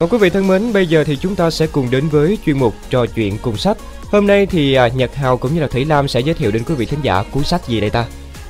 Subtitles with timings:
[0.00, 2.58] Còn quý vị thân mến, bây giờ thì chúng ta sẽ cùng đến với chuyên
[2.58, 3.76] mục trò chuyện cùng sách.
[4.12, 6.62] Hôm nay thì à, Nhật Hào cũng như là Thủy Lam sẽ giới thiệu đến
[6.66, 8.06] quý vị thính giả cuốn sách gì đây ta?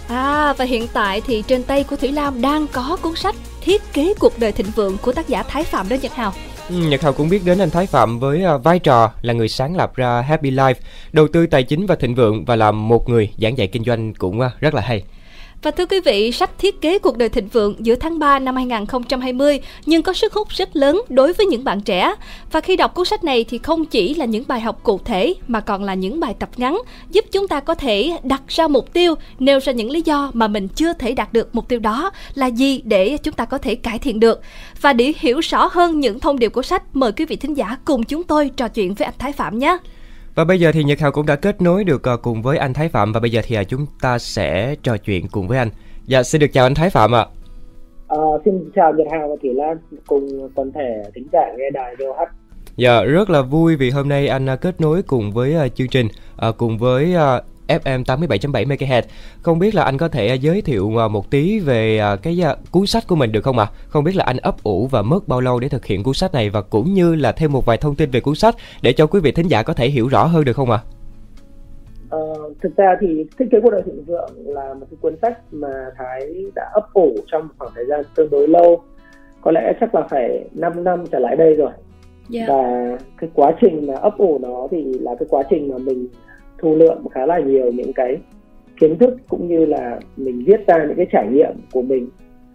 [0.09, 3.83] À và hiện tại thì trên tay của Thủy Lam đang có cuốn sách Thiết
[3.93, 6.33] kế cuộc đời thịnh vượng của tác giả Thái Phạm đó Nhật Hào.
[6.69, 9.49] Ừ, Nhật Hào cũng biết đến anh Thái Phạm với à, vai trò là người
[9.49, 10.75] sáng lập ra Happy Life,
[11.13, 14.15] đầu tư tài chính và thịnh vượng và là một người giảng dạy kinh doanh
[14.15, 15.03] cũng à, rất là hay.
[15.63, 18.57] Và thưa quý vị, sách Thiết kế cuộc đời thịnh vượng giữa tháng 3 năm
[18.57, 22.15] 2020 nhưng có sức hút rất lớn đối với những bạn trẻ.
[22.53, 25.35] Và khi đọc cuốn sách này thì không chỉ là những bài học cụ thể
[25.49, 26.79] mà còn là những bài tập ngắn
[27.11, 30.49] giúp chúng ta có thể đặt ra mục tiêu, nêu ra những lý do mà
[30.49, 33.75] mình chưa thể đạt được mục tiêu đó là gì để chúng ta có thể
[33.75, 34.41] cải thiện được.
[34.81, 37.77] Và để hiểu rõ hơn những thông điệp của sách, mời quý vị thính giả
[37.85, 39.79] cùng chúng tôi trò chuyện với anh Thái Phạm nhé.
[40.37, 42.75] Và bây giờ thì Nhật Hào cũng đã kết nối được ờ, cùng với anh
[42.75, 45.69] Thái Phạm và bây giờ thì ờ, chúng ta sẽ trò chuyện cùng với anh.
[46.05, 47.27] Dạ xin được chào anh Thái Phạm ạ.
[48.09, 49.77] À, xin chào Nhật Hào và Thủy Lan
[50.07, 52.29] cùng toàn thể thính giả nghe đài DOH.
[52.77, 56.09] Dạ rất là vui vì hôm nay anh kết nối cùng với chương trình
[56.57, 57.15] cùng với
[57.69, 59.03] FM 87.7 MHz.
[59.43, 62.39] Không biết là anh có thể giới thiệu một tí về cái
[62.71, 63.69] cuốn sách của mình được không ạ?
[63.71, 63.75] À?
[63.89, 66.35] Không biết là anh ấp ủ và mất bao lâu để thực hiện cuốn sách
[66.35, 69.07] này và cũng như là thêm một vài thông tin về cuốn sách để cho
[69.07, 70.81] quý vị thính giả có thể hiểu rõ hơn được không ạ?
[70.83, 70.97] À?
[72.11, 75.39] Ờ, thực ra thì thiết kế cuộc đời thịnh vượng là một cái cuốn sách
[75.51, 75.69] mà
[75.99, 78.83] Thái đã ấp ủ trong khoảng thời gian tương đối lâu
[79.41, 81.79] có lẽ chắc là phải 5 năm trở lại đây rồi yeah.
[82.29, 82.45] Dạ.
[82.49, 86.09] và cái quá trình mà ấp ủ nó thì là cái quá trình mà mình
[86.59, 88.17] thu lượm khá là nhiều những cái
[88.81, 92.09] kiến thức cũng như là mình viết ra những cái trải nghiệm của mình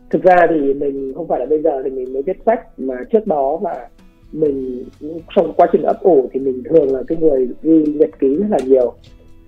[0.10, 2.96] thực ra thì mình không phải là bây giờ thì mình mới viết sách, mà
[3.12, 3.88] trước đó là
[4.32, 4.84] mình
[5.36, 8.46] trong quá trình ấp ủ thì mình thường là cái người ghi nhật ký rất
[8.50, 8.94] là nhiều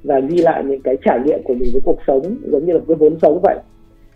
[0.04, 2.22] và ghi lại những cái trải nghiệm của mình với cuộc sống
[2.52, 3.58] giống như là cái vốn sống vậy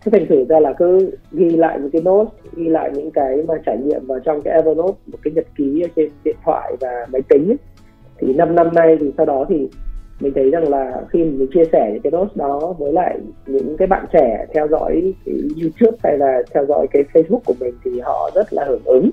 [0.04, 3.36] thế thành thử ra là cứ ghi lại những cái nốt ghi lại những cái
[3.48, 7.06] mà trải nghiệm vào trong cái Evernote, một cái nhật ký trên điện thoại và
[7.12, 7.56] máy tính ấy.
[8.18, 9.68] thì năm năm nay thì sau đó thì
[10.20, 13.76] mình thấy rằng là khi mình chia sẻ những cái notes đó với lại những
[13.76, 17.74] cái bạn trẻ theo dõi cái YouTube hay là theo dõi cái Facebook của mình
[17.84, 19.10] thì họ rất là hưởng ứng.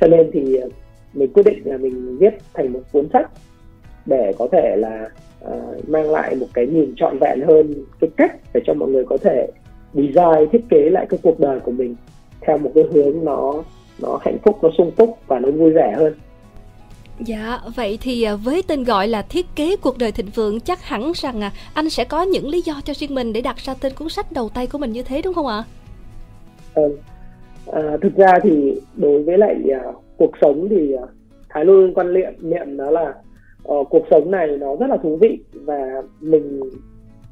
[0.00, 0.68] Cho nên thì ờ,
[1.14, 3.30] mình quyết định là mình viết thành một cuốn sách
[4.06, 5.08] để có thể là
[5.44, 9.04] uh, mang lại một cái nhìn trọn vẹn hơn cái cách để cho mọi người
[9.04, 9.46] có thể
[9.94, 11.96] design thiết kế lại cái cuộc đời của mình
[12.40, 13.52] theo một cái hướng nó
[14.02, 16.14] nó hạnh phúc nó sung túc và nó vui vẻ hơn.
[17.20, 20.82] Dạ, vậy thì à, với tên gọi là thiết kế cuộc đời thịnh vượng chắc
[20.82, 23.74] hẳn rằng à, anh sẽ có những lý do cho riêng mình để đặt ra
[23.80, 25.64] tên cuốn sách đầu tay của mình như thế đúng không ạ?
[26.74, 26.98] Ừ.
[27.72, 31.04] À, thực ra thì đối với lại à, cuộc sống thì à,
[31.48, 33.14] Thái luôn quan niệm niệm đó là
[33.64, 36.60] à, cuộc sống này nó rất là thú vị và mình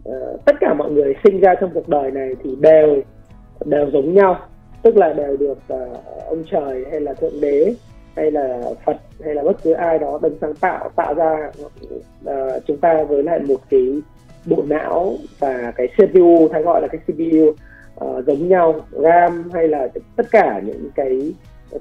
[0.05, 3.03] à, tất cả mọi người sinh ra trong cuộc đời này thì đều
[3.65, 4.39] đều giống nhau
[4.83, 5.87] tức là đều được à,
[6.29, 7.75] ông trời hay là thượng đế
[8.17, 12.63] hay là Phật hay là bất cứ ai đó đấng sáng tạo tạo ra uh,
[12.67, 14.01] chúng ta với lại một cái
[14.47, 17.57] bộ não và cái CPU hay gọi là cái CPU uh,
[17.97, 21.33] ờ, giống nhau RAM hay là tất cả những cái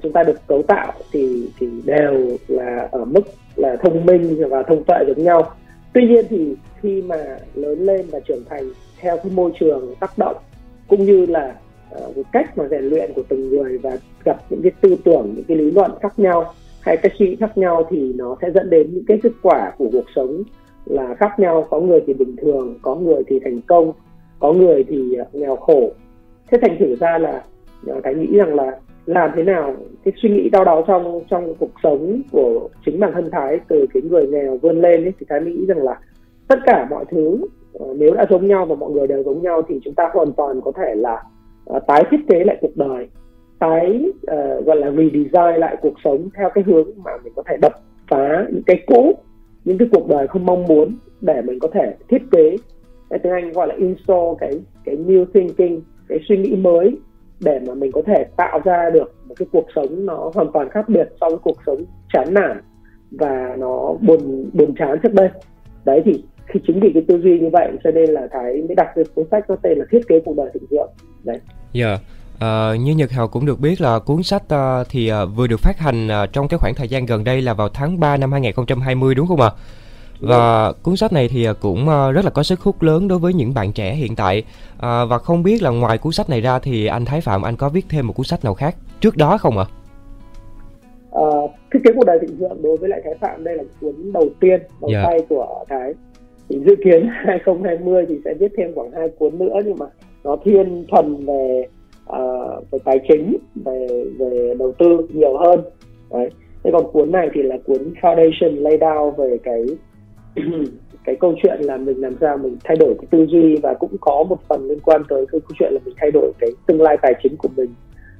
[0.03, 3.21] chúng ta được cấu tạo thì thì đều là ở mức
[3.55, 5.51] là thông minh và thông tuệ giống nhau.
[5.93, 8.69] Tuy nhiên thì khi mà lớn lên và trưởng thành
[8.99, 10.37] theo cái môi trường tác động
[10.87, 11.55] cũng như là
[11.95, 15.33] uh, cái cách mà rèn luyện của từng người và gặp những cái tư tưởng
[15.35, 18.51] những cái lý luận khác nhau hay cách suy nghĩ khác nhau thì nó sẽ
[18.51, 20.43] dẫn đến những cái kết quả của cuộc sống
[20.85, 21.67] là khác nhau.
[21.69, 23.93] Có người thì bình thường có người thì thành công
[24.39, 25.91] có người thì à, nghèo khổ.
[26.51, 27.43] Thế thành thử ra là
[27.87, 29.75] à, cái nghĩ rằng là làm thế nào
[30.05, 33.85] cái suy nghĩ đau đáu trong trong cuộc sống của chính bản thân thái từ
[33.93, 35.99] cái người nghèo vươn lên ấy, thì thái nghĩ rằng là
[36.47, 37.37] tất cả mọi thứ
[37.79, 40.33] à, nếu đã giống nhau và mọi người đều giống nhau thì chúng ta hoàn
[40.33, 41.23] toàn có thể là
[41.69, 43.07] uh, tái thiết kế lại cuộc đời
[43.59, 47.57] tái uh, gọi là redesign lại cuộc sống theo cái hướng mà mình có thể
[47.61, 47.73] đập
[48.09, 49.13] phá những cái cũ
[49.65, 52.55] những cái cuộc đời không mong muốn để mình có thể thiết kế.
[53.09, 54.51] Cái tiếng Anh gọi là install cái
[54.85, 56.97] cái new thinking cái suy nghĩ mới
[57.39, 60.69] để mà mình có thể tạo ra được một cái cuộc sống nó hoàn toàn
[60.69, 61.83] khác biệt so với cuộc sống
[62.13, 62.61] chán nản
[63.11, 65.29] và nó buồn buồn chán trước đây.
[65.85, 68.75] Đấy thì khi chính vì cái tư duy như vậy cho nên là thái mới
[68.75, 70.89] đặt cái cuốn sách có tên là thiết kế cuộc đời thịnh vượng
[71.23, 71.39] đấy
[71.73, 72.01] dạ yeah
[72.39, 75.59] À, như Nhật Hào cũng được biết là cuốn sách uh, thì uh, vừa được
[75.59, 78.31] phát hành uh, trong cái khoảng thời gian gần đây là vào tháng 3 năm
[78.31, 79.49] 2020 đúng không ạ?
[79.53, 79.59] À?
[80.19, 83.53] Và cuốn sách này thì cũng rất là có sức hút lớn đối với những
[83.53, 84.43] bạn trẻ hiện tại.
[84.75, 87.55] Uh, và không biết là ngoài cuốn sách này ra thì anh Thái Phạm anh
[87.55, 89.65] có viết thêm một cuốn sách nào khác trước đó không ạ?
[91.11, 91.19] À?
[91.19, 94.11] Uh, thiết kế cuộc đời thịnh vượng đối với lại Thái Phạm đây là cuốn
[94.13, 95.03] đầu tiên đầu yeah.
[95.03, 95.09] Dạ.
[95.09, 95.93] tay của Thái
[96.49, 99.85] dự kiến 2020 thì sẽ viết thêm khoảng hai cuốn nữa nhưng mà
[100.23, 101.67] nó thiên thuần về
[102.09, 105.59] uh, về tài chính về về đầu tư nhiều hơn
[106.11, 106.29] đấy
[106.63, 109.65] thế còn cuốn này thì là cuốn foundation lay down về cái
[111.05, 113.95] cái câu chuyện là mình làm sao mình thay đổi cái tư duy và cũng
[114.01, 116.81] có một phần liên quan tới cái câu chuyện là mình thay đổi cái tương
[116.81, 117.69] lai tài chính của mình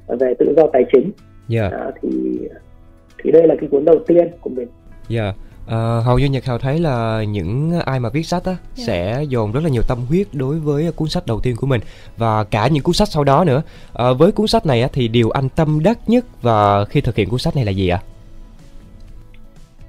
[0.08, 1.12] về tự do tài chính
[1.50, 1.72] yeah.
[1.72, 1.78] Dạ.
[1.78, 2.40] à, thì
[3.24, 4.68] thì đây là cái cuốn đầu tiên của mình
[5.10, 5.36] dạ yeah.
[5.68, 8.62] À, hầu như Nhật Hào thấy là những ai mà viết sách á yeah.
[8.76, 8.84] Dạ.
[8.86, 11.82] sẽ dồn rất là nhiều tâm huyết đối với cuốn sách đầu tiên của mình
[12.18, 13.62] và cả những cuốn sách sau đó nữa.
[13.94, 17.16] À, với cuốn sách này á, thì điều anh tâm đắc nhất và khi thực
[17.16, 18.02] hiện cuốn sách này là gì ạ?
[18.04, 18.06] À?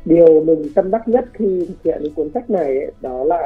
[0.04, 3.38] Điều mình tâm đắc nhất khi thực hiện cuốn sách này ấy, đó là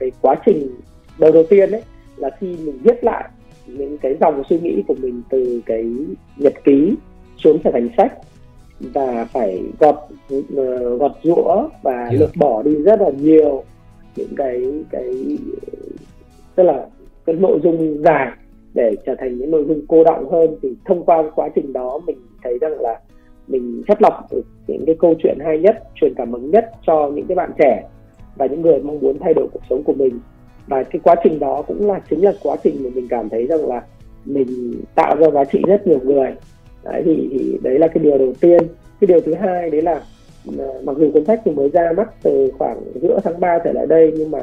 [0.00, 0.80] cái quá trình
[1.18, 1.82] đầu đầu tiên ấy
[2.16, 3.28] là khi mình viết lại
[3.66, 5.84] những cái dòng suy nghĩ của mình từ cái
[6.36, 6.94] nhật ký
[7.44, 8.12] xuống trở thành sách
[8.80, 9.96] và phải gọt
[10.34, 12.20] uh, gọt rũa và yeah.
[12.20, 13.64] lược bỏ đi rất là nhiều
[14.16, 15.38] những cái cái
[16.54, 16.86] tức là
[17.26, 18.30] cái nội dung dài
[18.74, 20.56] để trở thành những nội dung cô động hơn.
[20.62, 23.00] Thì thông qua quá trình đó mình thấy rằng là
[23.48, 27.10] mình chất lọc được những cái câu chuyện hay nhất truyền cảm hứng nhất cho
[27.14, 27.88] những cái bạn trẻ
[28.36, 30.20] và những người mong muốn thay đổi cuộc sống của mình.
[30.66, 33.46] Và cái quá trình đó cũng là chính là quá trình mà mình cảm thấy
[33.46, 33.82] rằng là
[34.24, 36.34] mình tạo ra giá trị rất nhiều người
[36.92, 38.58] đấy thì, thì đấy là cái điều đầu tiên.
[39.00, 40.00] Cái điều thứ hai đấy là
[40.58, 43.72] ờ, mặc dù cuốn sách thì mới ra mắt từ khoảng giữa tháng 3 trở
[43.72, 44.38] lại đây nhưng mà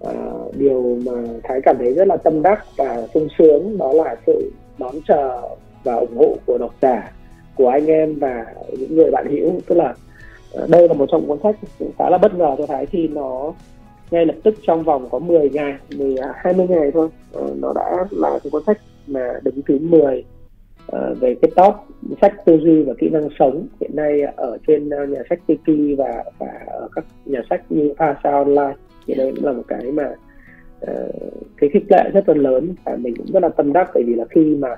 [0.00, 0.12] à,
[0.58, 4.52] điều mà thái cảm thấy rất là tâm đắc và sung sướng đó là sự
[4.78, 5.40] đón chờ
[5.84, 7.12] và ủng hộ của độc giả
[7.54, 8.46] của anh em và
[8.78, 9.60] những người bạn hữu.
[9.66, 9.94] Tức là
[10.52, 11.56] ờ, đây là một trong cuốn sách
[11.98, 13.52] khá là bất ngờ cho thái khi nó
[14.10, 17.08] ngay lập tức trong vòng có 10 ngày 10, 20 à, ngày thôi
[17.60, 20.24] nó đã là cái cuốn sách mà đứng thứ 10
[20.96, 21.74] uh, về cái top
[22.20, 25.98] sách tư duy và kỹ năng sống hiện nay ở trên ờ, nhà sách Tiki
[25.98, 28.74] và và ở các nhà sách như Asa Online
[29.06, 30.14] thì đây cũng là một cái mà
[30.82, 31.14] uh,
[31.56, 34.14] cái khích lệ rất là lớn và mình cũng rất là tâm đắc bởi vì
[34.14, 34.68] là khi mà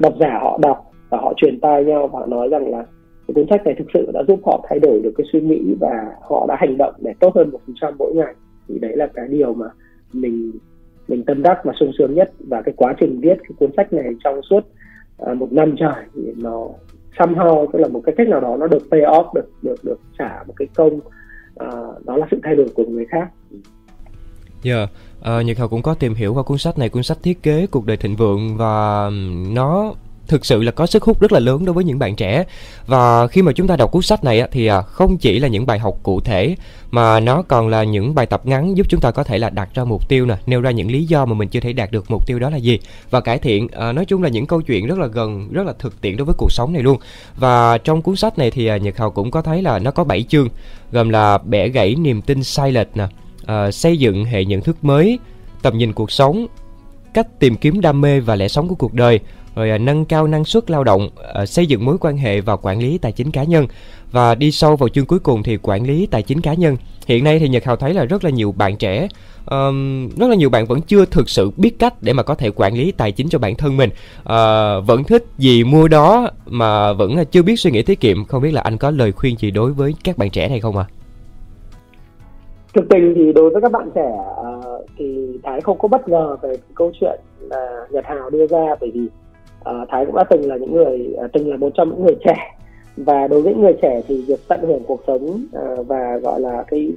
[0.00, 2.84] độc giả họ đọc và họ truyền tai nhau và họ nói rằng là
[3.26, 5.74] cái cuốn sách này thực sự đã giúp họ thay đổi được cái suy nghĩ
[5.80, 8.34] và họ đã hành động để tốt hơn một phần trăm mỗi ngày
[8.68, 9.66] thì đấy là cái điều mà
[10.12, 10.52] mình
[11.08, 12.32] mình tâm đắc và sung sướng nhất.
[12.38, 14.60] Và cái quá trình viết cái cuốn sách này trong suốt
[15.18, 16.68] à, một năm trời thì nó
[17.18, 20.00] somehow tức là một cái cách nào đó nó được pay off được được được
[20.18, 21.00] trả một cái công
[21.56, 21.68] à,
[22.04, 23.28] đó là sự thay đổi của người khác
[24.62, 24.90] Dạ, yeah.
[25.22, 27.66] à, Nhật Hào cũng có tìm hiểu qua cuốn sách này, cuốn sách thiết kế
[27.66, 29.10] cuộc đời thịnh vượng và
[29.54, 29.94] nó
[30.32, 32.44] thực sự là có sức hút rất là lớn đối với những bạn trẻ.
[32.86, 35.66] Và khi mà chúng ta đọc cuốn sách này thì à, không chỉ là những
[35.66, 36.56] bài học cụ thể
[36.90, 39.68] mà nó còn là những bài tập ngắn giúp chúng ta có thể là đặt
[39.74, 42.10] ra mục tiêu nè nêu ra những lý do mà mình chưa thể đạt được
[42.10, 42.78] mục tiêu đó là gì.
[43.10, 45.72] Và cải thiện à, nói chung là những câu chuyện rất là gần rất là
[45.78, 46.98] thực tiễn đối với cuộc sống này luôn.
[47.36, 50.04] Và trong cuốn sách này thì à, nhật hào cũng có thấy là nó có
[50.04, 50.48] 7 chương
[50.92, 53.06] gồm là bẻ gãy niềm tin sai lệch nè
[53.46, 55.18] à, xây dựng hệ nhận thức mới
[55.62, 56.46] tầm nhìn cuộc sống
[57.14, 59.20] cách tìm kiếm đam mê và lẽ sống của cuộc đời
[59.54, 62.56] rồi à, nâng cao năng suất lao động à, xây dựng mối quan hệ và
[62.56, 63.66] quản lý tài chính cá nhân.
[64.10, 66.76] Và đi sâu vào chương cuối cùng thì quản lý tài chính cá nhân.
[67.06, 69.08] Hiện nay thì nhật hào thấy là rất là nhiều bạn trẻ
[69.46, 72.50] um, rất là nhiều bạn vẫn chưa thực sự biết cách để mà có thể
[72.50, 73.90] quản lý tài chính cho bản thân mình.
[74.20, 78.24] Uh, vẫn thích gì mua đó mà vẫn à, chưa biết suy nghĩ tiết kiệm.
[78.24, 80.76] Không biết là anh có lời khuyên gì đối với các bạn trẻ này không
[80.76, 80.84] ạ?
[80.88, 80.92] À?
[82.74, 86.36] thực tình thì đối với các bạn trẻ uh, thì thái không có bất ngờ
[86.42, 88.66] về câu chuyện là nhật hào đưa ra.
[88.80, 89.00] Bởi vì
[89.70, 92.16] uh, thái cũng đã từng là những người uh, từng là một trong những người
[92.24, 92.56] trẻ.
[92.96, 96.64] Và đối với người trẻ thì việc tận hưởng cuộc sống uh, và gọi là
[96.66, 96.92] cái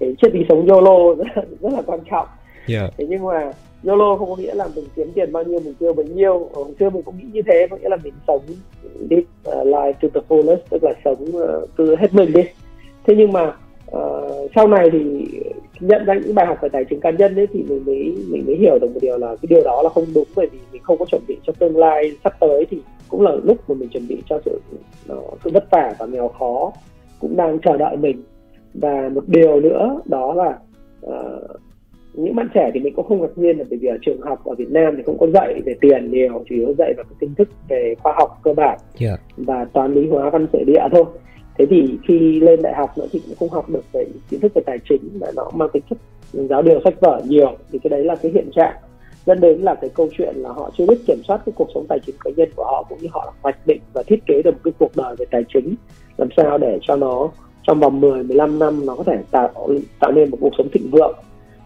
[0.00, 2.26] cái triết lý sống YOLO rất, rất là quan trọng.
[2.68, 2.92] Yeah.
[2.98, 3.52] thế nhưng mà
[3.84, 6.50] YOLO không có nghĩa là mình kiếm tiền bao nhiêu mình tiêu bấy nhiêu.
[6.54, 8.42] Hồi xưa mình cũng nghĩ như thế có nghĩa là mình sống
[9.10, 12.42] live uh, life to the fullest tức là sống uh, cứ hết mình đi.
[13.06, 13.52] Thế nhưng mà
[13.96, 15.28] uh, sau này thì
[15.80, 18.46] nhận ra những bài học về tài chính cá nhân ấy thì mình mới mình
[18.46, 20.82] mới hiểu được một điều là cái điều đó là không đúng bởi vì mình
[20.82, 23.88] không có chuẩn bị cho tương lai sắp tới thì cũng là lúc mà mình
[23.88, 24.60] chuẩn bị cho sự
[25.06, 26.72] nó, sự vất vả và nghèo khó
[27.20, 28.22] cũng đang chờ đợi mình
[28.74, 30.58] và một điều nữa đó là
[31.06, 31.60] uh,
[32.12, 34.44] những bạn trẻ thì mình cũng không ngạc nhiên là bởi vì ở trường học
[34.44, 37.16] ở Việt Nam thì không có dạy về tiền nhiều chỉ có dạy vào cái
[37.20, 39.20] kiến thức về khoa học cơ bản yeah.
[39.36, 41.04] và toán lý hóa văn sử địa thôi
[41.58, 44.52] thế thì khi lên đại học nữa thì cũng không học được về kiến thức
[44.54, 45.98] về tài chính mà nó mang tính chất
[46.32, 48.76] giáo điều sách vở nhiều, thì cái đấy là cái hiện trạng.
[49.26, 51.86] Dẫn đến là cái câu chuyện là họ chưa biết kiểm soát cái cuộc sống
[51.88, 54.50] tài chính cá nhân của họ cũng như họ hoạch định và thiết kế được
[54.50, 55.74] một cái cuộc đời về tài chính,
[56.16, 57.28] làm sao để cho nó
[57.66, 59.68] trong vòng 10 15 năm nó có thể tạo
[60.00, 61.16] tạo nên một cuộc sống thịnh vượng.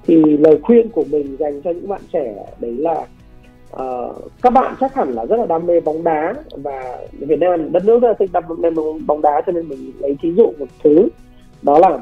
[0.06, 3.06] Thì lời khuyên của mình dành cho những bạn trẻ đấy là
[3.76, 7.72] uh, các bạn chắc hẳn là rất là đam mê bóng đá và Việt Nam
[7.72, 8.70] đất nước rất là thích đam mê
[9.06, 11.08] bóng đá cho nên mình lấy ví dụ một thứ.
[11.62, 11.98] Đó là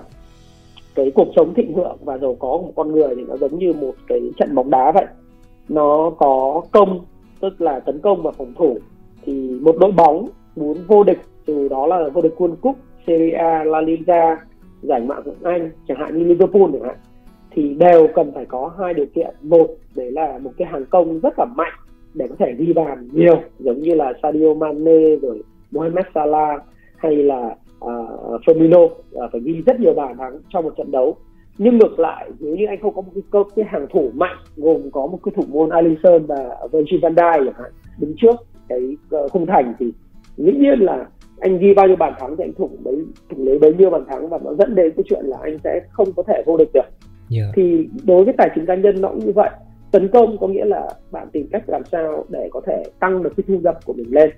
[0.95, 3.59] cái cuộc sống thịnh vượng và giàu có của một con người thì nó giống
[3.59, 5.07] như một cái trận bóng đá vậy.
[5.69, 7.01] Nó có công
[7.41, 8.79] tức là tấn công và phòng thủ.
[9.23, 13.33] Thì một đội bóng muốn vô địch từ đó là vô địch World Cup, Serie
[13.33, 14.37] A, La Liga,
[14.83, 16.97] giải ngoại hạng Anh chẳng hạn như Liverpool chẳng hạn
[17.51, 19.35] thì đều cần phải có hai điều kiện.
[19.43, 21.73] Một đấy là một cái hàng công rất là mạnh
[22.15, 26.63] để có thể ghi bàn nhiều giống như là Sadio Mane rồi Mohamed Salah
[26.97, 28.93] hay là uh, Firmino uh,
[29.33, 31.17] phải ghi rất nhiều bàn thắng trong một trận đấu.
[31.59, 34.37] Nhưng ngược lại nếu như anh không có một cái, cơ cái hàng thủ mạnh
[34.57, 38.37] gồm có một cái thủ môn Alisson và Virgil van Dijk chẳng hạn đứng trước
[38.69, 39.93] cái uh, khung thành thì
[40.37, 41.07] dĩ nhiên là
[41.41, 44.05] anh ghi bao nhiêu bàn thắng thì anh thủng đấy thủng lấy bấy nhiêu bàn
[44.09, 46.71] thắng và nó dẫn đến cái chuyện là anh sẽ không có thể vô địch
[46.75, 46.87] được
[47.37, 47.51] yeah.
[47.55, 49.51] Thì đối với tài chính cá nhân nó cũng như vậy.
[49.91, 53.33] Tấn công có nghĩa là bạn tìm cách làm sao để có thể tăng được
[53.37, 54.31] cái thu nhập của mình lên.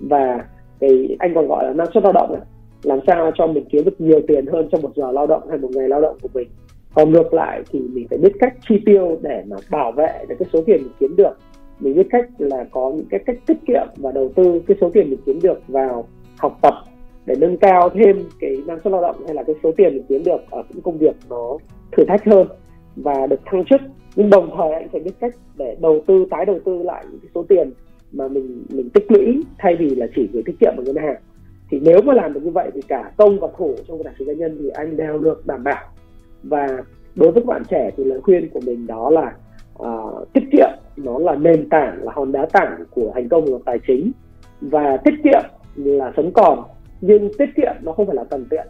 [0.00, 0.44] Và
[0.80, 2.42] cái, anh còn gọi là năng suất lao động này,
[2.82, 5.58] làm sao cho mình kiếm được nhiều tiền hơn trong một giờ lao động hay
[5.58, 6.48] một ngày lao động của mình.
[6.94, 10.34] Còn ngược lại thì mình phải biết cách chi tiêu để mà bảo vệ được
[10.38, 11.38] cái số tiền mình kiếm được.
[11.80, 14.90] Mình biết cách là có những cái cách tiết kiệm và đầu tư cái số
[14.94, 16.08] tiền mình kiếm được vào
[16.38, 16.74] học tập
[17.26, 20.04] để nâng cao thêm cái năng suất lao động hay là cái số tiền mình
[20.08, 21.58] kiếm được ở những công việc nó
[21.96, 22.48] thử thách hơn
[22.96, 23.80] và được thăng chức.
[24.16, 27.20] Nhưng đồng thời anh phải biết cách để đầu tư tái đầu tư lại những
[27.20, 27.72] cái số tiền
[28.12, 31.16] mà mình mình tích lũy thay vì là chỉ gửi tiết kiệm ở ngân hàng.
[31.70, 34.28] Thì nếu mà làm được như vậy thì cả công và thủ trong tài chính
[34.28, 35.84] cá nhân thì anh đều được đảm bảo.
[36.42, 36.66] Và
[37.14, 39.36] đối với các bạn trẻ thì lời khuyên của mình đó là
[39.78, 43.60] uh, tiết kiệm nó là nền tảng là hòn đá tảng của thành công của
[43.64, 44.12] tài chính.
[44.60, 45.42] Và tiết kiệm
[45.74, 46.62] là sống còn
[47.00, 48.66] nhưng tiết kiệm nó không phải là tần tiện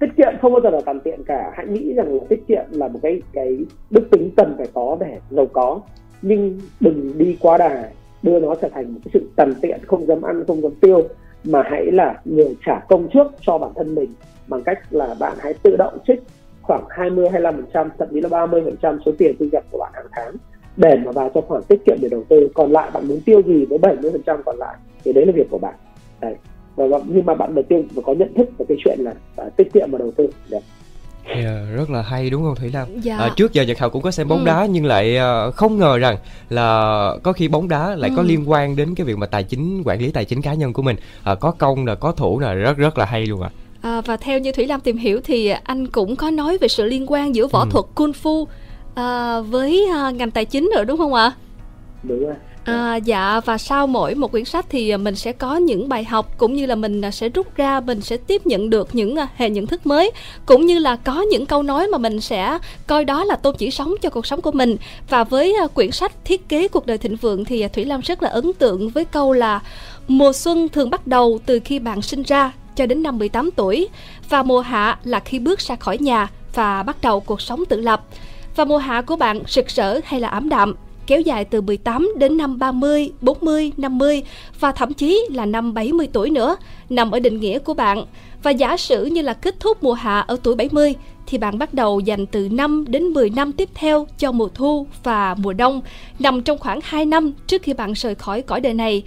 [0.00, 1.52] tiết kiệm không bao giờ là tần tiện cả.
[1.54, 3.58] Hãy nghĩ rằng là tiết kiệm là một cái cái
[3.90, 5.80] đức tính cần phải có để giàu có.
[6.22, 7.90] Nhưng đừng đi quá đà,
[8.22, 11.02] đưa nó trở thành một cái sự tần tiện, không dám ăn, không dám tiêu,
[11.44, 14.10] mà hãy là người trả công trước cho bản thân mình
[14.48, 16.22] bằng cách là bạn hãy tự động trích
[16.62, 20.34] khoảng 20 25% thậm chí là 30% số tiền thu nhập của bạn hàng tháng
[20.76, 22.48] để mà vào cho khoản tiết kiệm để đầu tư.
[22.54, 25.58] Còn lại bạn muốn tiêu gì với 70% còn lại thì đấy là việc của
[25.58, 25.74] bạn.
[26.20, 26.36] Đấy
[26.88, 29.14] và nhưng mà bạn đầu tiên phải có nhận thức về cái chuyện là
[29.46, 30.60] uh, tiết kiệm và đầu tư đấy.
[31.34, 33.00] Yeah, rất là hay đúng không Thủy Lam?
[33.00, 33.16] Dạ.
[33.16, 34.44] À, trước giờ Nhật Hào cũng có xem bóng ừ.
[34.46, 35.18] đá nhưng lại
[35.48, 36.16] uh, không ngờ rằng
[36.48, 38.16] là có khi bóng đá lại ừ.
[38.16, 40.72] có liên quan đến cái việc mà tài chính quản lý tài chính cá nhân
[40.72, 43.50] của mình à, có công là có thủ là rất rất là hay luôn ạ.
[43.54, 43.60] À.
[43.82, 46.84] À, và theo như Thủy Lam tìm hiểu thì anh cũng có nói về sự
[46.84, 47.68] liên quan giữa võ ừ.
[47.70, 48.44] thuật kung fu
[48.94, 51.32] à, với à, ngành tài chính rồi đúng không ạ?
[52.02, 52.34] Đúng rồi.
[52.64, 56.38] À, dạ và sau mỗi một quyển sách thì mình sẽ có những bài học
[56.38, 59.50] cũng như là mình sẽ rút ra mình sẽ tiếp nhận được những à, hệ
[59.50, 60.10] nhận thức mới
[60.46, 63.70] cũng như là có những câu nói mà mình sẽ coi đó là tôn chỉ
[63.70, 64.76] sống cho cuộc sống của mình.
[65.08, 68.00] Và với à, quyển sách thiết kế cuộc đời thịnh vượng thì à, Thủy Lam
[68.00, 69.60] rất là ấn tượng với câu là
[70.08, 73.88] mùa xuân thường bắt đầu từ khi bạn sinh ra cho đến năm 18 tuổi
[74.28, 77.80] và mùa hạ là khi bước ra khỏi nhà và bắt đầu cuộc sống tự
[77.80, 78.04] lập.
[78.56, 80.74] Và mùa hạ của bạn rực rỡ hay là ảm đạm?
[81.10, 84.22] Kéo dài từ 18 đến năm 30, 40, 50
[84.60, 86.56] và thậm chí là năm 70 tuổi nữa,
[86.90, 88.04] nằm ở định nghĩa của bạn.
[88.42, 90.94] Và giả sử như là kết thúc mùa hạ ở tuổi 70
[91.26, 94.86] thì bạn bắt đầu dành từ 5 đến 10 năm tiếp theo cho mùa thu
[95.02, 95.80] và mùa đông,
[96.18, 99.02] nằm trong khoảng 2 năm trước khi bạn rời khỏi cõi đời này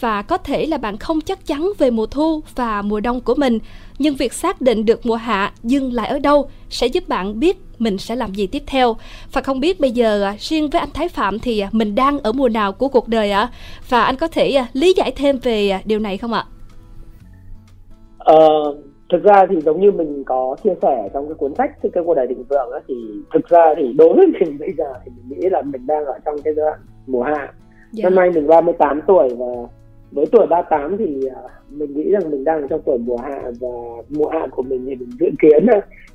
[0.00, 3.34] và có thể là bạn không chắc chắn về mùa thu và mùa đông của
[3.34, 3.58] mình
[3.98, 7.56] nhưng việc xác định được mùa hạ dừng lại ở đâu sẽ giúp bạn biết
[7.78, 8.96] mình sẽ làm gì tiếp theo
[9.32, 12.18] và không biết bây giờ à, riêng với anh Thái Phạm thì à, mình đang
[12.18, 13.48] ở mùa nào của cuộc đời ạ
[13.88, 16.44] và anh có thể à, lý giải thêm về điều này không ạ?
[18.18, 18.38] Ờ,
[19.12, 22.14] thực ra thì giống như mình có chia sẻ trong cái cuốn sách cái cuộc
[22.14, 22.94] đời định vượng thì
[23.34, 26.18] thực ra thì đối với mình bây giờ thì mình nghĩ là mình đang ở
[26.24, 27.52] trong cái giai đoạn mùa hạ
[27.92, 28.04] dạ.
[28.04, 29.46] năm nay mình 38 tuổi và
[30.12, 33.68] với tuổi 38 thì à, mình nghĩ rằng mình đang trong tuổi mùa hạ và
[34.08, 35.66] mùa hạ của mình thì mình dự kiến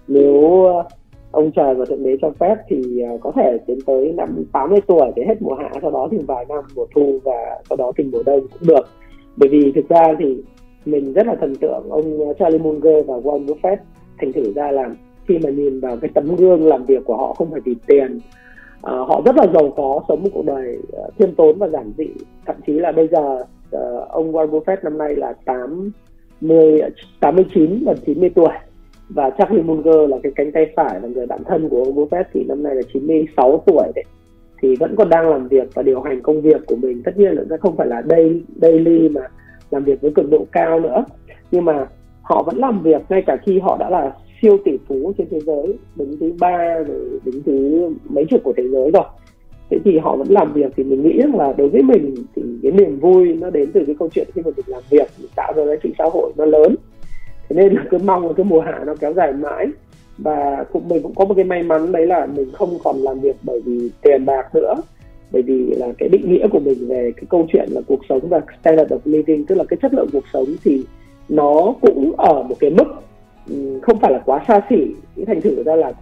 [0.07, 0.83] nếu à,
[1.31, 4.79] ông trời và thượng đế cho phép thì à, có thể tiến tới năm 80
[4.88, 7.91] tuổi để hết mùa hạ sau đó thì vài năm mùa thu và sau đó
[7.97, 8.88] thì mùa đông cũng được.
[9.38, 10.38] Bởi vì thực ra thì
[10.85, 13.77] mình rất là thần tượng ông Charlie Munger và Warren Buffett
[14.17, 14.89] thành thử ra là
[15.27, 18.19] khi mà nhìn vào cái tấm gương làm việc của họ không phải vì tiền
[18.81, 21.91] à, họ rất là giàu có sống một cuộc đời uh, khiêm tốn và giản
[21.97, 22.07] dị.
[22.45, 26.82] Thậm chí là bây giờ uh, ông Warren Buffett năm nay là 80
[27.20, 28.53] 89 và 90 tuổi.
[29.10, 32.24] Và Charlie Munger là cái cánh tay phải là người bạn thân của ông Buffett
[32.34, 34.03] thì năm nay là 96 tuổi đấy.
[34.62, 37.01] Thì vẫn còn đang làm việc và điều hành công việc của mình.
[37.03, 39.22] Tất nhiên là sẽ không phải là daily, daily mà
[39.72, 41.06] làm việc với cường độ cao nữa.
[41.51, 41.88] Nhưng mà
[42.22, 45.39] họ vẫn làm việc ngay cả khi họ đã là siêu tỷ phú trên thế
[45.39, 49.03] giới đứng thứ ba rồi đứng thứ mấy chục của thế giới rồi
[49.70, 52.41] thế thì họ vẫn làm việc thì mình nghĩ rằng là đối với mình thì
[52.63, 55.29] cái niềm vui nó đến từ cái câu chuyện khi mà mình làm việc, mình
[55.36, 56.75] tạo ra giá trị xã hội nó lớn.
[57.50, 59.67] Thế nên là cứ mong là cái mùa hạ nó kéo dài mãi.
[60.17, 63.20] Và cũng, mình cũng có một cái may mắn đấy là mình không còn làm
[63.20, 64.74] việc bởi vì tiền bạc nữa.
[65.32, 68.20] Bởi vì là cái định nghĩa của mình về cái câu chuyện là cuộc sống
[68.29, 70.84] và standard of living, tức là cái chất lượng cuộc sống thì
[71.29, 72.88] nó cũng ở một cái mức
[73.50, 74.96] ừ, không phải là quá xa xỉ.
[75.25, 75.93] Thành thử ra là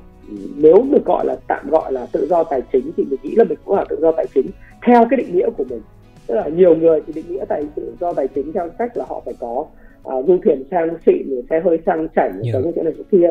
[0.56, 3.44] nếu được gọi là tạm gọi là tự do tài chính thì mình nghĩ là
[3.44, 4.46] mình cũng là tự do tài chính
[4.86, 5.82] theo cái định nghĩa của mình
[6.28, 9.06] tức là nhiều người thì định nghĩa tài tự do tài chính theo cách là
[9.08, 9.66] họ phải có
[10.08, 12.64] uh, du thuyền sang xịn rồi xe hơi sang chảnh yeah.
[12.66, 12.72] Dạ.
[12.76, 13.30] chỗ này chỗ kia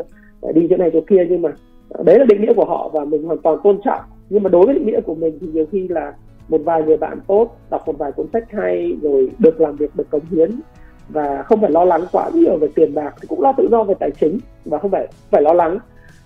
[0.54, 1.50] đi chỗ này chỗ kia nhưng mà
[2.04, 4.66] đấy là định nghĩa của họ và mình hoàn toàn tôn trọng nhưng mà đối
[4.66, 6.12] với định nghĩa của mình thì nhiều khi là
[6.49, 9.97] một vài người bạn tốt đọc một vài cuốn sách hay rồi được làm việc
[9.97, 10.50] được cống hiến
[11.09, 13.85] và không phải lo lắng quá nhiều về tiền bạc thì cũng lo tự do
[13.85, 15.78] về tài chính và không phải phải lo lắng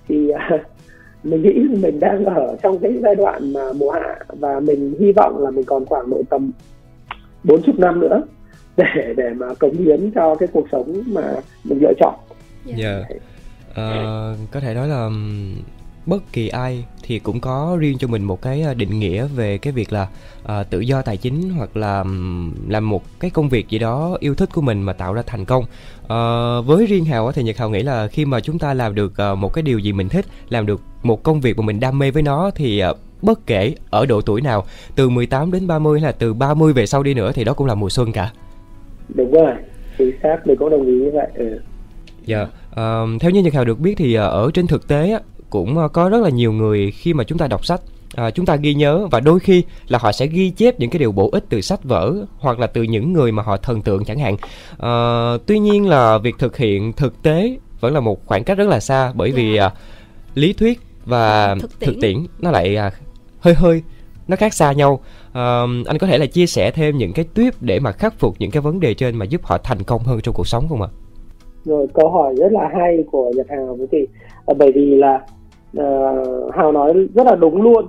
[0.08, 0.30] thì
[1.24, 5.12] mình nghĩ mình đang ở trong cái giai đoạn mà mùa hạ và mình hy
[5.12, 6.50] vọng là mình còn khoảng độ tầm
[7.44, 8.22] bốn chục năm nữa
[8.76, 11.34] để để mà cống hiến cho cái cuộc sống mà
[11.64, 12.14] mình lựa chọn.
[12.64, 12.74] Dạ.
[12.78, 13.06] Yeah.
[13.10, 13.16] Dạ.
[13.70, 15.10] Uh, có thể nói là
[16.06, 19.58] bất kỳ ai thì cũng có riêng cho mình một cái à, định nghĩa về
[19.58, 20.08] cái việc là
[20.42, 22.04] uh, tự do tài chính hoặc là
[22.68, 25.44] làm một cái công việc gì đó yêu thích của mình mà tạo ra thành
[25.44, 25.64] công
[26.02, 29.12] uh, với riêng hào thì nhật hào nghĩ là khi mà chúng ta làm được
[29.32, 31.98] uh, một cái điều gì mình thích làm được một công việc mà mình đam
[31.98, 34.64] mê với nó thì uh, bất kể ở độ tuổi nào
[34.96, 37.66] từ 18 đến 30 hay là từ 30 về sau đi nữa thì đó cũng
[37.66, 38.32] là mùa xuân cả
[39.08, 39.54] đúng rồi
[39.98, 41.60] chính xác mình cũng đồng ý như vậy ừ.
[42.24, 45.18] dạ uh, theo như nhật hào được biết thì uh, ở trên thực tế
[45.54, 47.80] cũng ờ, có rất là nhiều người khi mà chúng ta đọc sách
[48.14, 50.98] à, chúng ta ghi nhớ và đôi khi là họ sẽ ghi chép những cái
[50.98, 54.04] điều bổ ích từ sách vở hoặc là từ những người mà họ thần tượng
[54.04, 54.36] chẳng hạn.
[54.78, 54.92] À,
[55.46, 58.80] tuy nhiên là việc thực hiện thực tế vẫn là một khoảng cách rất là
[58.80, 59.70] xa bởi vì à,
[60.34, 61.88] lý thuyết và thực tiễn.
[61.88, 62.90] thực tiễn nó lại à,
[63.40, 63.82] hơi hơi
[64.28, 65.00] nó khác xa nhau.
[65.32, 68.34] À, anh có thể là chia sẻ thêm những cái tuyếp để mà khắc phục
[68.38, 70.82] những cái vấn đề trên mà giúp họ thành công hơn trong cuộc sống không
[70.82, 70.88] ạ?
[71.64, 73.98] Rồi câu hỏi rất là hay của nhật hào thì
[74.58, 75.20] bởi vì là
[75.80, 77.86] uh, hào nói rất là đúng luôn.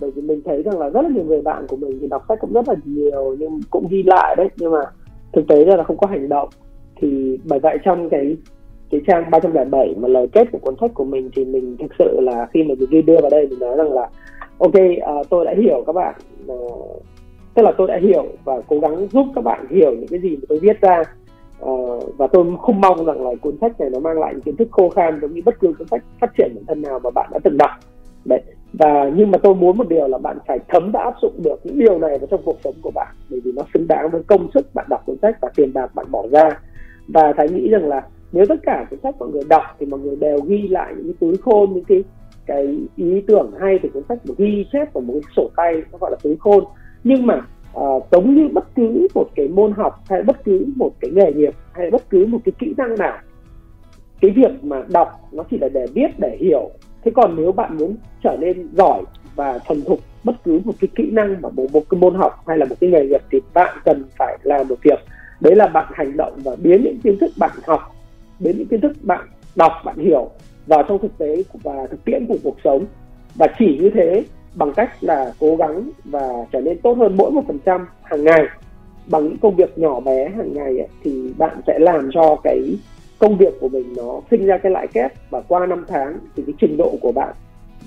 [0.00, 2.24] Bởi vì mình thấy rằng là rất là nhiều người bạn của mình thì đọc
[2.28, 4.48] sách cũng rất là nhiều nhưng cũng ghi lại đấy.
[4.56, 4.80] Nhưng mà
[5.32, 6.48] thực tế ra là không có hành động.
[7.00, 8.36] Thì bởi vậy trong cái
[8.90, 12.20] cái trang 307 mà lời kết của cuốn sách của mình thì mình thực sự
[12.20, 14.08] là khi mà mình ghi đưa vào đây mình nói rằng là
[14.58, 16.14] ok uh, tôi đã hiểu các bạn
[16.52, 17.02] uh,
[17.54, 20.36] tức là tôi đã hiểu và cố gắng giúp các bạn hiểu những cái gì
[20.36, 21.02] mà tôi viết ra
[21.64, 24.56] uh, và tôi không mong rằng là cuốn sách này nó mang lại những kiến
[24.56, 27.10] thức khô khan giống như bất cứ cuốn sách phát triển bản thân nào mà
[27.10, 27.70] bạn đã từng đọc.
[28.24, 28.40] Đấy
[28.72, 31.60] và nhưng mà tôi muốn một điều là bạn phải thấm và áp dụng được
[31.64, 34.22] những điều này vào trong cuộc sống của bạn bởi vì nó xứng đáng với
[34.22, 36.60] công sức bạn đọc cuốn sách và tiền bạc bạn bỏ ra.
[37.08, 40.00] Và thái nghĩ rằng là nếu tất cả cuốn sách mọi người đọc thì mọi
[40.00, 42.04] người đều ghi lại những cái túi khôn những cái
[42.46, 45.82] cái ý tưởng hay từ cuốn sách một ghi chép vào một cái sổ tay
[45.92, 46.64] nó gọi là túi khôn.
[47.04, 47.40] Nhưng mà
[47.74, 51.32] à, giống như bất cứ một cái môn học hay bất cứ một cái nghề
[51.32, 53.18] nghiệp hay bất cứ một cái kỹ năng nào.
[54.20, 56.70] Cái việc mà đọc nó chỉ là để biết để hiểu.
[57.04, 59.02] Thế còn nếu bạn muốn trở nên giỏi
[59.36, 62.32] và thuần thục bất cứ một cái kỹ năng mà một, một cái môn học
[62.46, 64.98] hay là một cái nghề nghiệp thì bạn cần phải làm một việc.
[65.40, 67.96] Đấy là bạn hành động và biến những kiến thức bạn học
[68.40, 70.30] biến những kiến thức bạn đọc bạn hiểu
[70.66, 72.84] vào trong thực tế và thực tiễn của cuộc sống.
[73.34, 74.24] Và chỉ như thế
[74.54, 78.24] bằng cách là cố gắng và trở nên tốt hơn mỗi một phần trăm hàng
[78.24, 78.44] ngày.
[79.10, 82.76] Bằng những công việc nhỏ bé hàng ngày ấy, thì bạn sẽ làm cho cái
[83.18, 86.42] công việc của mình nó sinh ra cái lãi kép và qua năm tháng thì
[86.46, 87.34] cái trình độ của bạn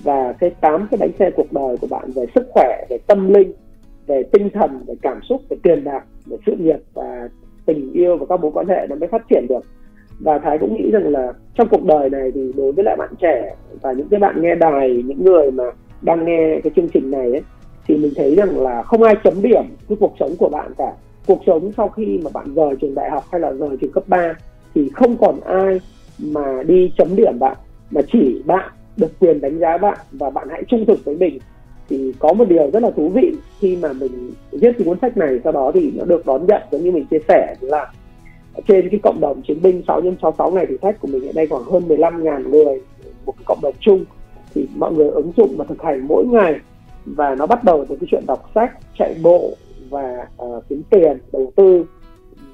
[0.02, 3.34] và cái tám cái bánh xe cuộc đời của bạn về sức khỏe về tâm
[3.34, 3.52] linh
[4.06, 7.28] về tinh thần về cảm xúc về tiền bạc về sự nghiệp và
[7.66, 9.60] tình yêu và các mối quan hệ nó mới phát triển được.
[10.20, 13.14] Và thái cũng nghĩ rằng là trong cuộc đời này thì đối với lại bạn
[13.20, 15.64] trẻ và những cái bạn nghe đài những người mà
[16.04, 17.42] đang nghe cái chương trình này ấy,
[17.86, 20.92] thì mình thấy rằng là không ai chấm điểm cái cuộc sống của bạn cả.
[21.26, 24.04] Cuộc sống sau khi mà bạn rời trường đại học hay là rời trường cấp
[24.06, 24.34] 3
[24.74, 25.80] thì không còn ai
[26.18, 27.56] mà đi chấm điểm bạn
[27.90, 31.38] mà chỉ bạn được quyền đánh giá bạn và bạn hãy trung thực với mình.
[31.88, 35.16] Thì có một điều rất là thú vị khi mà mình viết cái cuốn sách
[35.16, 37.92] này sau đó thì nó được đón nhận giống như mình chia sẻ là
[38.68, 41.34] trên cái cộng đồng chiến binh 6 x 66 ngày thử thách của mình hiện
[41.34, 42.80] nay khoảng hơn 15.000 người
[43.26, 44.04] một cái cộng đồng chung
[44.54, 46.60] thì mọi người ứng dụng và thực hành mỗi ngày.
[47.04, 49.50] Và nó bắt đầu từ cái chuyện đọc sách chạy bộ
[49.90, 51.84] và uh, kiếm tiền đầu tư.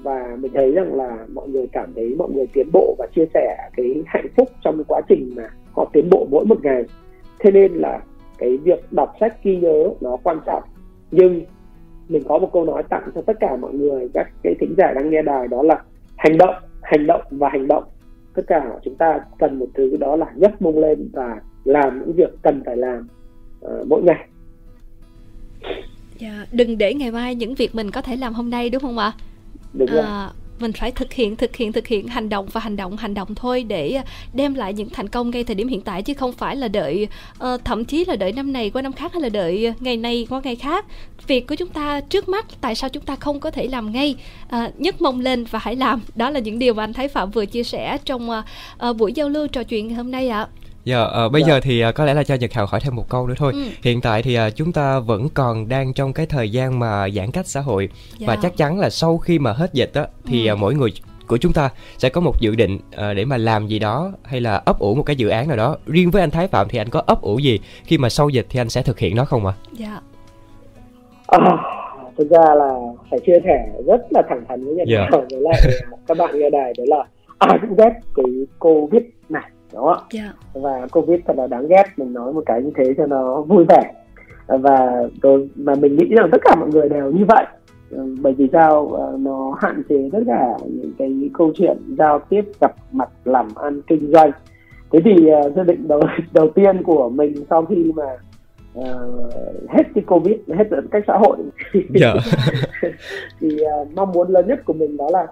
[0.03, 3.25] Và mình thấy rằng là mọi người cảm thấy mọi người tiến bộ và chia
[3.33, 6.83] sẻ cái hạnh phúc trong cái quá trình mà họ tiến bộ mỗi một ngày.
[7.39, 7.99] Thế nên là
[8.37, 10.63] cái việc đọc sách ghi nhớ nó quan trọng.
[11.11, 11.41] Nhưng
[12.09, 14.93] mình có một câu nói tặng cho tất cả mọi người các cái thính giả
[14.95, 15.83] đang nghe đài đó là
[16.17, 17.83] hành động hành động và hành động.
[18.35, 22.15] Tất cả chúng ta cần một thứ đó là nhấc mông lên và làm những
[22.15, 23.07] việc cần phải làm
[23.65, 24.27] uh, mỗi ngày
[26.19, 28.97] dạ, đừng để ngày mai những việc mình có thể làm hôm nay đúng không
[28.97, 29.11] ạ
[29.73, 30.01] đúng rồi.
[30.01, 33.13] À, mình phải thực hiện thực hiện thực hiện hành động và hành động hành
[33.13, 34.01] động thôi để
[34.33, 37.07] đem lại những thành công ngay thời điểm hiện tại chứ không phải là đợi
[37.43, 40.27] uh, thậm chí là đợi năm này qua năm khác hay là đợi ngày này
[40.29, 40.85] qua ngày khác
[41.27, 44.15] việc của chúng ta trước mắt tại sao chúng ta không có thể làm ngay
[44.45, 47.31] uh, nhấc mông lên và hãy làm đó là những điều mà anh Thái Phạm
[47.31, 48.45] vừa chia sẻ trong uh,
[48.89, 50.39] uh, buổi giao lưu trò chuyện ngày hôm nay ạ.
[50.39, 50.60] À.
[50.83, 51.47] Dạ, uh, bây dạ.
[51.47, 53.51] giờ thì uh, có lẽ là cho Nhật Hào hỏi thêm một câu nữa thôi.
[53.55, 53.59] Ừ.
[53.83, 57.31] Hiện tại thì uh, chúng ta vẫn còn đang trong cái thời gian mà giãn
[57.31, 58.27] cách xã hội dạ.
[58.27, 60.53] và chắc chắn là sau khi mà hết dịch á thì ừ.
[60.53, 60.91] uh, mỗi người
[61.27, 64.41] của chúng ta sẽ có một dự định uh, để mà làm gì đó hay
[64.41, 65.77] là ấp ủ một cái dự án nào đó.
[65.85, 68.45] Riêng với anh Thái Phạm thì anh có ấp ủ gì khi mà sau dịch
[68.49, 69.53] thì anh sẽ thực hiện nó không ạ?
[69.57, 69.63] À?
[69.71, 69.99] Dạ.
[71.27, 71.57] À,
[72.17, 72.73] thực ra là
[73.11, 75.11] phải chia sẻ rất là thẳng thắn với Nhật yeah.
[75.11, 75.61] Hào với lại
[76.07, 77.03] các bạn nghe đài đó là
[77.37, 78.25] ai cũng ghét cái
[78.59, 80.35] Covid này đó yeah.
[80.53, 80.61] Dạ.
[80.61, 83.65] và covid thật là đáng ghét mình nói một cái như thế cho nó vui
[83.69, 83.93] vẻ
[84.47, 87.45] và tôi mà mình nghĩ rằng tất cả mọi người đều như vậy
[88.21, 92.41] bởi vì sao ờ, nó hạn chế tất cả những cái câu chuyện giao tiếp
[92.61, 94.31] gặp mặt làm ăn kinh doanh
[94.91, 96.01] thế thì uh, dự định đầu
[96.33, 98.17] đầu tiên của mình sau khi mà
[98.79, 99.33] uh,
[99.69, 101.37] hết cái covid hết giãn cách xã hội
[101.73, 101.85] yeah.
[101.93, 102.13] Dạ.
[103.39, 105.27] thì uh, mong muốn lớn nhất của mình đó là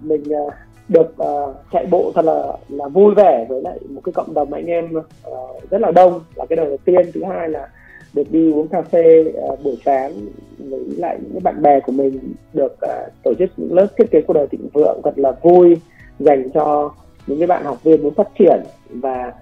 [0.00, 0.52] mình uh,
[0.90, 4.52] được uh, chạy bộ thật là là vui vẻ với lại một cái cộng đồng
[4.52, 6.20] anh em uh, rất là đông.
[6.34, 7.10] Là cái đầu tiên.
[7.14, 7.68] Thứ hai là
[8.12, 10.12] được đi uống cà phê uh, buổi sáng
[10.58, 14.20] với lại những bạn bè của mình được uh, tổ chức những lớp thiết kế
[14.20, 15.76] cuộc đời thịnh vượng thật là vui
[16.18, 16.94] dành cho
[17.26, 19.32] những cái bạn học viên muốn phát triển và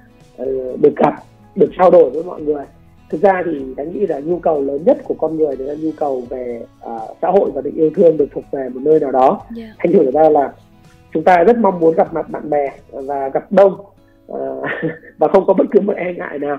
[0.42, 1.14] uh, được gặp
[1.54, 2.64] được trao đổi với mọi người.
[3.10, 5.74] Thực ra thì đánh nghĩ là nhu cầu lớn nhất của con người đấy là
[5.74, 9.00] nhu cầu về uh, xã hội và được yêu thương được thuộc về một nơi
[9.00, 9.40] nào đó.
[9.56, 9.70] Yeah.
[9.78, 10.52] thành thử ra là
[11.14, 13.72] chúng ta rất mong muốn gặp mặt bạn bè và gặp đông
[14.32, 14.36] uh,
[15.18, 16.58] và không có bất cứ một e ngại nào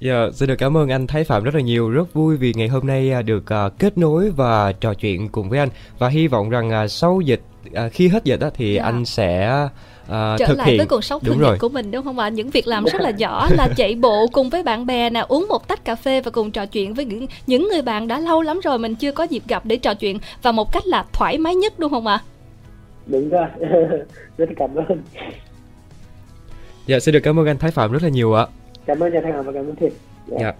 [0.00, 2.52] Dạ, yeah, xin được cảm ơn anh Thái Phạm rất là nhiều, rất vui vì
[2.56, 5.68] ngày hôm nay à, được uh, kết nối và trò chuyện cùng với anh
[5.98, 8.84] và hy vọng rằng uh, sau dịch uh, khi hết dịch đó thì yeah.
[8.84, 8.88] Dạ.
[8.88, 9.64] anh sẽ
[10.02, 12.28] uh, trở thực lại hiện với cuộc sống thường nhật của mình đúng không ạ?
[12.28, 15.46] Những việc làm rất là nhỏ là chạy bộ cùng với bạn bè nè, uống
[15.48, 18.42] một tách cà phê và cùng trò chuyện với những những người bạn đã lâu
[18.42, 21.38] lắm rồi mình chưa có dịp gặp để trò chuyện và một cách là thoải
[21.38, 22.20] mái nhất đúng không ạ?
[23.06, 23.46] Đúng rồi
[24.38, 25.02] rất cảm ơn
[26.86, 28.46] dạ xin được cảm ơn anh Thái Phạm rất là nhiều ạ
[28.86, 29.92] cảm ơn nhà Thanh Hằng và cảm ơn Thiệt
[30.26, 30.36] dạ.
[30.40, 30.52] dạ.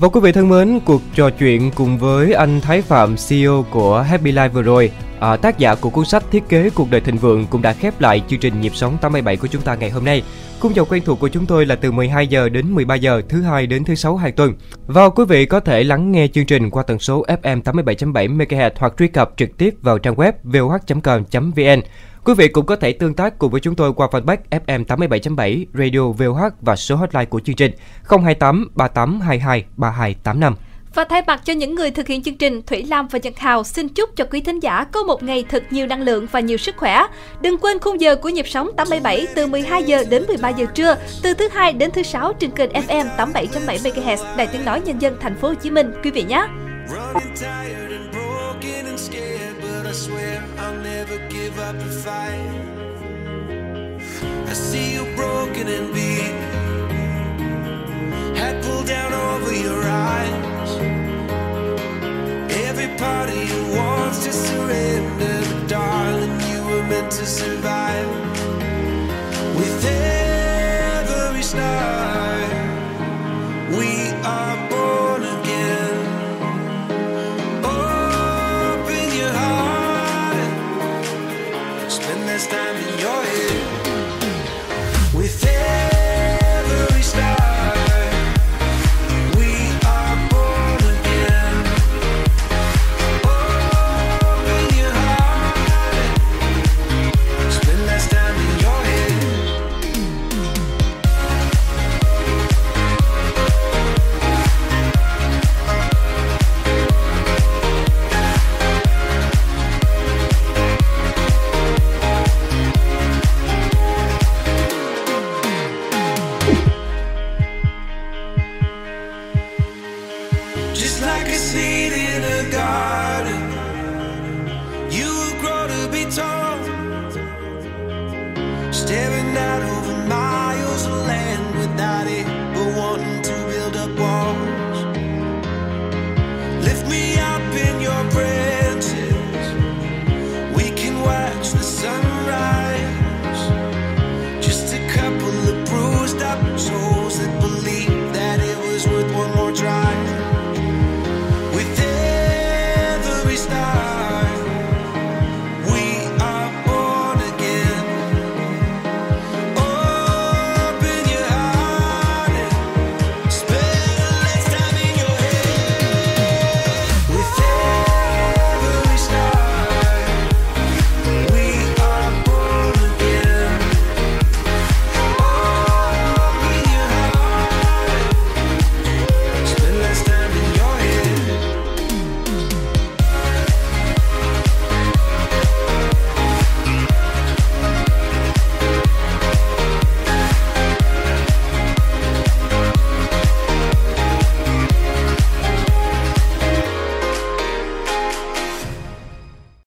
[0.00, 4.00] Và quý vị thân mến, cuộc trò chuyện cùng với anh Thái Phạm, CEO của
[4.00, 7.16] Happy Life vừa rồi, à, tác giả của cuốn sách Thiết kế cuộc đời thịnh
[7.16, 10.04] vượng cũng đã khép lại chương trình Nhịp sống 87 của chúng ta ngày hôm
[10.04, 10.22] nay.
[10.60, 13.42] Khung giờ quen thuộc của chúng tôi là từ 12 giờ đến 13 giờ thứ
[13.42, 14.52] hai đến thứ sáu hàng tuần.
[14.86, 18.70] Và quý vị có thể lắng nghe chương trình qua tần số FM 87.7 MHz
[18.76, 21.80] hoặc truy cập trực tiếp vào trang web voh.com.vn.
[22.24, 25.64] Quý vị cũng có thể tương tác cùng với chúng tôi qua fanpage FM 87.7
[25.74, 27.72] Radio VOH và số hotline của chương trình
[28.08, 30.54] 028 3822 3285.
[30.94, 33.64] Và thay mặt cho những người thực hiện chương trình, Thủy Lam và Nhật Hào
[33.64, 36.56] xin chúc cho quý thính giả có một ngày thật nhiều năng lượng và nhiều
[36.56, 37.02] sức khỏe.
[37.40, 40.96] Đừng quên khung giờ của nhịp sóng 87 từ 12 giờ đến 13 giờ trưa,
[41.22, 44.98] từ thứ hai đến thứ sáu trên kênh FM 87.7 MHz Đài Tiếng nói Nhân
[44.98, 46.46] dân Thành phố Hồ Chí Minh quý vị nhé.
[49.94, 52.50] swear I'll never give up the fight.
[54.48, 56.03] I see you broken and beaten.